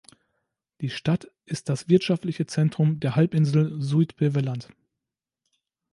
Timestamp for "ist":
1.45-1.69